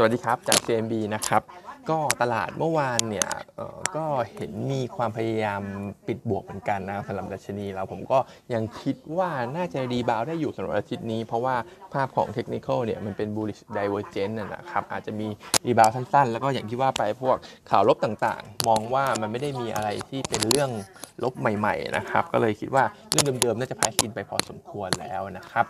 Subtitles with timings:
[0.00, 1.42] สวัสดีครับจาก CMB นะครับ
[1.90, 3.28] ก็ตลาดเมื่อวานเนี่ย
[3.96, 5.62] ก็เห็นมีความพยายาม
[6.06, 8.18] ปิดบวกเหมือนกันนะสำหรับดัชนีเราผมก็
[8.54, 11.56] ยังคิดว่าน่าจะรีบาวได้อยู่สำหรับอาทิตย์นี้ เพราะว่า
[11.92, 15.28] ภาพของเทคนิคเนี่ยมันเป็น bullish divergence นะครับอาจจะมี
[15.66, 17.36] รีบาวสั้นๆ แล้วก็อย่างที่ว่าไปพวก
[17.70, 20.70] ข่าวลบต่างๆ มองว่ามันไม่ได้มีอะไรที่เป็นเรื่อง
[21.22, 25.66] ลบใหม่ๆนะครับก็เลยคิดว่าเรื่องเดิมๆน่าจะพายกินไปพอสมควรแล้วนะครับ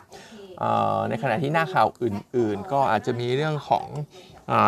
[1.09, 3.87] ในขณะที่หน้าข่าวอื่นๆ ก็อาจจะมีเรื่องของ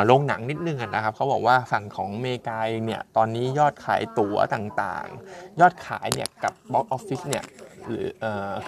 [0.06, 7.44] โรงหนังนิดนึงนะครับเขาบอกว่าฝั่งของเมกาเองเนี่ยตอนนี้ยอดขายตั๋วต่างๆ ยอดขายเนี่ยกับ box office เนี่ย
[7.88, 8.06] หรือ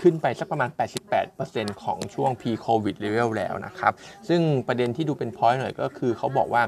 [0.00, 0.70] ขึ้นไปสักประมาณ
[1.26, 3.92] 88%ของช่วง pre-covid level แล้วนะครับ
[4.28, 6.62] ซึ่งประเด็นที่ดูเป็น point หน่อยก็คือเขาบอกว่า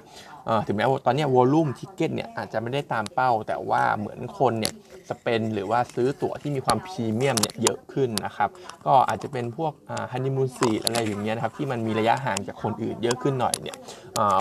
[0.66, 4.72] ถึงแม้ว่าตอนนี้ volume ticket เนี่ยอาจจะไม่ได้ตามเป้า แต่ว่าเหมือนคนเนี่ย
[5.10, 8.48] spend หรือว่าซื้อตั๋วที่มีความพรีเมียมเนี่ยเยอะขึ้นนะครับ
[8.86, 9.72] ก็อาจจะเป็นพวก
[10.12, 13.76] honeymoon seat อะไรอย่างเงี้ยนะครับ ที่มันมีระยะห่างจากคนอื่นเยอะขึ้นหน่อยเนี่ย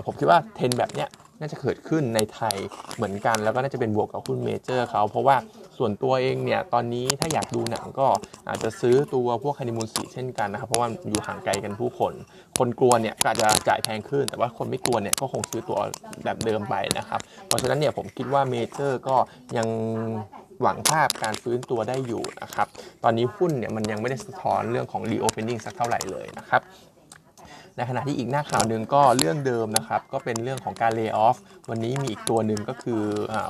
[0.05, 1.09] ผมคิดว่าเทรนแบบเนี้ย
[1.39, 2.55] น่าจะเกิดขึ้นในไทย
[2.95, 5.35] เหมือนกัน แล้วก็น่าจะเป็นบวกกับหุ้นเมเจอร์เขาเพราะว่า
[5.77, 8.07] ส่วนตัวเองเนี่ยตอนนี้ถ้าอยากดูหนังก็
[8.47, 12.13] อาจจะซื้อตั๋วพวก honeymoon seat เช่นกันนะครับ เพราะว่าอยู่ห่างไกลกันผู้คน
[12.57, 15.79] คนกลัวเนี่ยก็อาจจะจ่ายแพงขึ้น แต่ว่าคนไม่กลัวเนี่ยก็คงซื้อตั๋ว
[16.23, 19.15] แบบเดิมไปนะครับ เพราะฉะนั้นเนี่ยผมคิดว่าเมเจอร์ก็
[19.57, 19.67] ยัง
[20.61, 22.67] หวังภาพการฟื้นตัวได้อยู่นะครับ
[23.03, 26.63] ตอนนี้หุ้นเนี่ยมันยังไม่ได้สะท้อนเรื่องของ reopening สักเท่าไหร่เลยนะครับ
[27.77, 31.37] ในขณะที่อีกหน้าข่าวหนึ่งก็เรื่องเดิมนะครับ ก็เป็นเรื่องของการเลิกออฟ
[31.69, 33.01] วันนี้มีอีกตัวหนึ่งก็คือ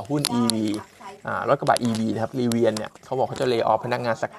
[0.09, 0.55] หุ้น EV
[1.49, 4.31] รถกระบะ EV นะครับรีเวียนเนี่ยเขาบอกเขาจะเลิกออฟพนักงานสัก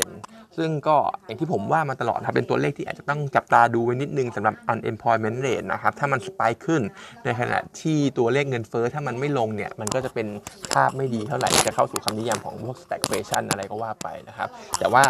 [0.00, 6.82] 5%ซึ่งก็อย่างที่ผมว่ามาตลอดครับเป็นตัวเลขที่อาจจะต้องจับตาดูไว้นิดนึงสำหรับ unemployment rate นะครับ ถ้ามันสปายขึ้น
[7.24, 10.26] ในขณะที่ตัวเลขเงินเฟ้อถ้ามันไม่ลงเนี่ย มันก็จะเป็น
[10.72, 14.48] ภาพไม่ดีเท่าไหร่ จะเข้าสู่คำนิยามของพวก stagflation อะไรก็ว่าไปนะครับ
[14.78, 15.04] แต่ว่า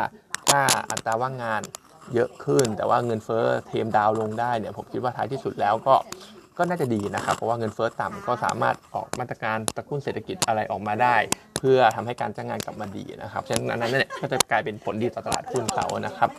[0.48, 0.60] ถ้า
[0.90, 1.62] อัตราว่างงาน
[2.14, 5.94] เยอะขึ้น แต่ว่าเงินเฟ้อเทมดาวลงได้เนี่ยผมคิดว่าท้ายที่สุดแล้วก็
[6.58, 11.16] ก็น่าจะดีนะครับ เพราะว่าเงินเฟ้อต่ำก็สามารถออกมาตรการตะกุ่นเศรษฐกิจอะไรออกมาได้
[11.58, 16.30] เพื่อทำให้การจ้างงานกลับมาดีนะครับฉะนั้นนั้นเนี่ยก็จะกลายเป็นผลดีต่อตลาดหุ้นเขานะครับ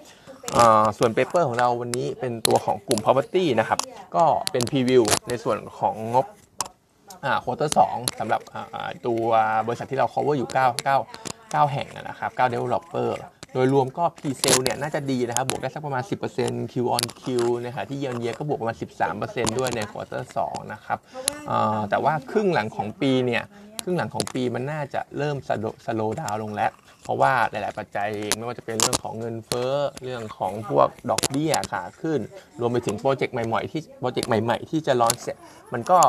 [0.98, 3.80] ส่วน paper ของเราวันนี้เป็นตัวของกลุ่ม property นะครับ
[4.16, 6.26] ก็เป็น preview ในส่วนของงบ
[7.44, 7.80] quarter 2
[8.20, 8.42] สำหรับ
[9.08, 9.26] ตัว
[9.68, 13.10] บริษัทที่เรา cover อยู่ 9 9 9 แห่งนะครับ9 developer
[13.54, 16.04] โดยรวมก็ p ีเซลเนี่ยน่าจะดีนะครับ บวกได้สักประมาณ
[16.38, 17.24] 10% Q on Q
[17.66, 18.78] นะครับที่เยียร์เยียก็บวกประมาณ
[19.18, 21.00] 13%ด้วยใน quarter 2นะครับ
[21.90, 23.44] แต่ว่าครึ่งหลังของปีเนี่ย
[23.84, 25.38] ครึ่งหลังของปีมันน่าจะเริ่ม
[25.86, 26.72] slow down ลงแล้ว
[27.04, 32.20] เพราะว่าหลาย ๆ ปัจจัยเองไม่ว่าจะเป็นเรื่องของเงินเฟ้อเรื่องของพวกดอกเบี้ยขาขึ้น
[32.60, 35.36] รวมไปถึงโปรเจกต์ใหม่ ๆ ที่โปรเจกต์ใหม่ ๆ ที่จะ launch เสร็จ
[35.74, 36.00] มันก็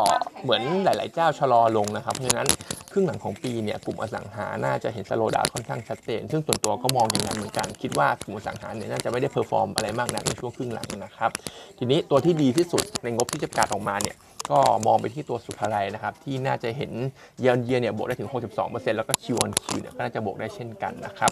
[0.43, 2.49] เหมือนหลาย ๆ เจ้าชะลอลงนะครับเพราะฉะนั้น
[2.93, 11.31] ครึ่งหลังของปีเนี่ยกลุ่มอสังหาน่าจะเห็น slow down ค่อนข้างชัดเจน ซึ่งส่วนตัวก็มองอย่างนั้นเหมือนกัน คิดว่ากลุ่มอสังหาเนี่ยน่าจะไม่ได้ perform อะไรมากนักในช่วงครึ่งหลังนะครับ
[11.79, 14.17] ทีนี้ตัวที่ดีที่สุดในงบที่จะประกาศออกมาเนี่ย
[14.51, 16.93] ก็มองไปที่ตัวศุภาลัยนะครับ ที่น่าจะเห็น
[17.41, 18.31] เยนเยียเนี่ยบวกได้ถึง
[18.63, 21.31] 62%แล้วก็คิวออนคิวเนี่ยก็น่าจะบวกได้เช่นกันนะครับ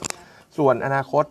[0.59, 1.25] ส่วนอนาคต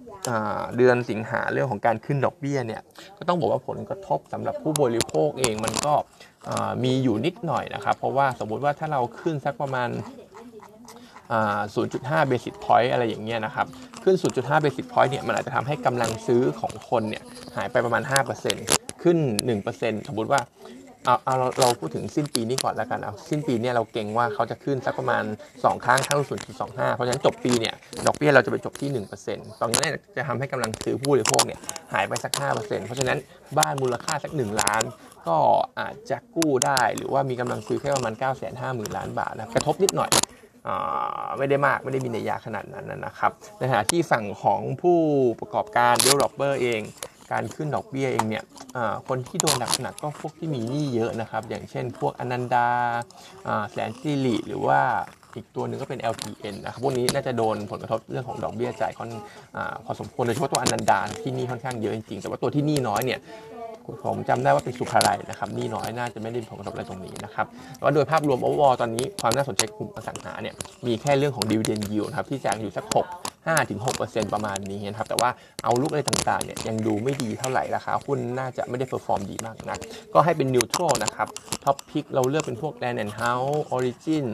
[0.77, 2.81] เดือนสิงหาเรื่องของการขึ้นดอกเบี้ยเนี่ย
[3.17, 5.93] ก็ต้องบอกว่าผลกระทบสำหรับผู้บริโภคเองมันก็
[6.83, 9.89] มีอยู่นิดหน่อยนะครับ เพราะว่าสมมุติว่าถ้าเราขึ้นสักประมาณ
[11.35, 13.67] 0.5 basic point อะไรอย่างเงี้ยนะครับ
[14.03, 17.23] ขึ้น 0.5 basic point เนี่ยมันอาจจะทำให้กำลังซื้อของคนเนี่ย
[17.55, 18.03] หายไปประมาณ
[18.53, 19.17] 5%ขึ้น
[19.63, 20.41] 1%สมมติว่า
[21.05, 25.23] เอาเอาเราเราพูดถึงสิ้นปีนี้ก่อนแล้วกันเอาสิ้นปีเนี่ยเราเก่งว่าเขาจะขึ้นสักประมาณ
[25.53, 26.19] 2 ครั้งทั้ง
[26.57, 27.73] 0.25เพราะฉะนั้นจบปีเนี่ย
[28.07, 28.89] ดอกเบี้ยเราจะไปจบที่
[29.25, 29.79] 1%ตอนนี้
[30.15, 31.59] จะทำให้กำลังซื้อผู้บริโภคเนี่ย
[31.93, 33.17] หายไปสัก 5%เพราะฉะนั้น
[33.57, 34.83] บ้านมูลค่าสัก 1 ล้าน
[35.27, 35.37] ก็
[35.79, 38.45] อาจจะกู้ได้หรือว่ามีกำลังซื้อแค่ประมาณ9 5 0 0
[38.77, 40.09] 0 0ล้านบาทนะกระทบนิดหน่อย
[41.37, 44.99] ไม่ได้มากไม่ได้มีนัยยะขนาดนั้นนะครับในขณะที่ฝั่งของผู้
[45.39, 46.81] ประกอบการ developer เอง
[47.31, 48.43] การขึ้นดอกเบี้ยเองเนี่ย
[49.07, 52.67] คนที่โดนหนักๆก็พวกที่มีหนี้เยอะนะครับ อย่างเช่น พวกอนันดา
[53.71, 54.79] แสนสิริหรือว่า
[55.35, 59.09] อีกตัวหนึ่งก็เป็น LPN นะครับ พวกนี้น่าจะโดนผลกระทบเรื่องของดอกเบี้ยจ่ายค่อน
[59.55, 63.19] อพอสมควรโดยเฉพาะตัวอนันดาที่นี่ค่อนข้างเยอะจริงๆ แต่ว่าตัวที่นี่น้อยเนี่ย
[64.05, 67.45] ผมจำได้ว่าเป็นสุภาลัยนะครับนี่น้อยน่าจะไม่ได้ผลกระทบอะไรตรงนี้นะครับ
[67.75, 70.55] แต่ว่าโดยภาพรวมโอเวอร์ตอนนี้ความน่าสนใจกลุ่มอสังหาเนี่ย
[70.85, 73.24] มีแค่เรื่องของดีเวเดนยิวครับที่แจงอยู่สัก 6
[73.69, 75.29] 5-6%ประมาณนี้นะครับ แต่ว่า
[75.63, 79.79] outlook อะไรต่างๆเนี่ยยังดูไม่ดีเท่าไหร่ราคาหุ้นน่าจะไม่ได้ perform ดีมากนัก
[80.13, 81.27] ก็ให้เป็น neutral นะครับ
[81.63, 84.25] top pick เราเลือกเป็นพวกแลนด์แอนด์เฮาส์ออริจิน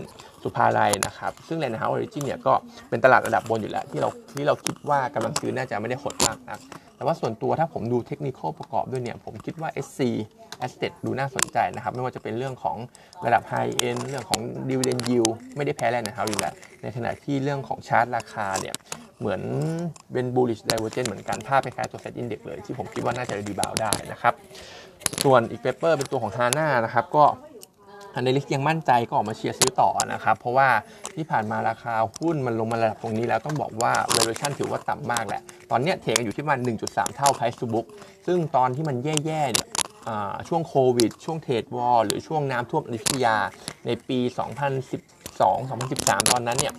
[0.43, 2.53] ศุภาลัยนะครับ ซึ่งแลนด์เฮาส์ออริจินเนี่ยก็
[2.89, 6.59] เป็นตลาดระดับบนอยู่แล้ว ที่เราที่เราคิดว่ากำลังซื้อน่าจะไม่ได้หดมากนัก
[6.95, 10.01] แต่ว่าส่วนตัวถ้าผมดูเทคนิคประกอบด้วยเนี่ย ผมคิดว่า SC
[10.65, 12.77] Asset ดูน่าสนใจนะครับ ไม่ว่าจะเป็นเรื่องของ
[13.25, 18.75] ระดับ High End เรื่องของ Dividend Yield ไม่ได้แพ้แลนด์เฮาส์อยู่แล้วในขณะที่เรื่องของชาร์ตราคาเนี่ย
[19.21, 19.41] เหมือน
[20.13, 24.33] เป็น bullish divergence เหมือนกันภาพคล้ายๆตัว set index เลย ที่ผมคิดว่าน่าจะ rebound ได้นะครับ
[25.23, 27.25] ส่วนอีก paper เป็นตัวของ HANA นะครับ ก็
[28.13, 30.69] analyst ยังมั่นใจก็ออกมาเชียร์ซื้อต่อนะครับ เพราะว่า
[31.15, 35.41] ที่ผ่านมาราคาหุ้นมันลงมาระดับตรงนี้แล้วต้องบอกว่า valuation ถือว่าต่ำมากแหละ
[35.71, 37.87] ตอนนี้ trade กันอยู่ที่ประมาณ 1.3 เท่า price to book
[38.27, 38.95] ซึ่งตอนที่มัน
[39.25, 39.67] แย่ๆเนี่ย
[40.47, 43.37] ช่วงโควิด ช่วง trade war หรือช่วงน้ำท่วมอยุธยา
[43.85, 44.19] ในปี
[44.99, 46.73] 2012 2013 ตอนนั้นเนี่ย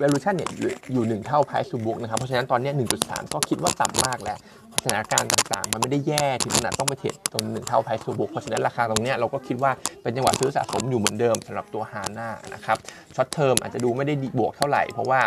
[0.00, 0.48] valuation เนี่ย
[0.92, 2.70] อยู่หนึ่งเท่า price to book นะครับ เพราะฉะนั้นตอนนี้
[3.02, 4.38] 1.3 ก็คิดว่าต่ำมากแล้ว
[4.82, 9.72] สถานการณ์ต่างๆ มันไม่ได้แย่ถึงขนาดต้องไป trade ตรงหนึ่งเท่า price to book เพราะฉะนั้นราคาตรงเนี้ยเราก็คิดว่า
[10.02, 12.78] เป็นจังหวะซื้อสะสมอยู่เหมือนเดิมสำหรับตัว HANA นะครับ
[13.16, 15.20] short term อาจจะดูไม่ได้บวกเท่าไหร่ เพราะว่า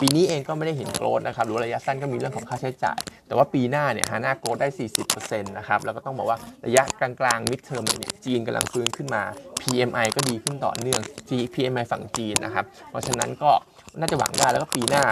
[0.00, 4.68] ปีนี้เองก็ไม่ได้เห็น growth นะครับหรือระยะสั้นก็มีเรื่องของค่าใช้จ่าย แต่ว่าปีหน้าเนี่ย HANA growth ได้
[5.08, 9.22] 40%นะครับแล้วก็ต้องบอกว่าระยะกลางๆ mid term เนี่ยจีนกำลังฟื้นขึ้นมา
[9.60, 13.50] PMI ก็ดีขึ้นต่อเนื่อง G PMI ฝั่งจีนนะครับเพราะฉะนั้นก็
[13.98, 15.04] น่าจะหวังได้แล้วก็ปีหน้า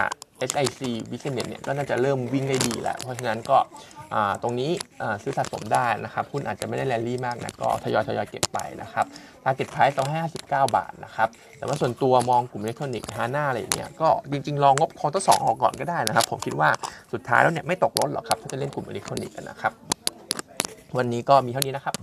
[0.49, 0.81] SIC
[1.11, 3.57] Business เนี่ยก็น่าจะเริ่มวิ่งได้ดีแล้ว เพราะฉะนั้นก็
[4.43, 4.71] ตรงนี้
[5.23, 9.05] ซื้อสะสมได้นะครับหุ้นอาจจะไม่ได้แรลลี่มากนะก็ทยอยทยอยเก็บไปนะครับ
[9.43, 16.69] Target Price ต้องให้59 บาทนะครับ แต่ว่าส่วนตัวมองกลุ่มอิเล็กทรอนิกส์ HANA อะไรเงี้ยก็จริงๆ รองบ quarter สองออกก่อนก็ได้นะครับ ผมคิดว่า
[17.13, 19.73] สุดท้ายแล้วเนี่ยไม่ตกรถหรอกครับถ้าจะเล่นกลุ่มอิเล็กทรอนิกส์นะครับ
[20.97, 21.95] วันนี้ก็มีเท่านี้นะครับ